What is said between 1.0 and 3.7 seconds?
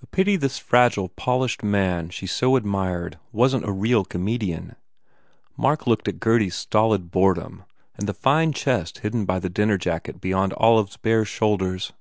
polished man she so ad mired wasn t